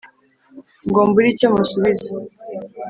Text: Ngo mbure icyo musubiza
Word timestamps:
Ngo 0.87 0.99
mbure 1.09 1.27
icyo 1.33 1.47
musubiza 1.55 2.11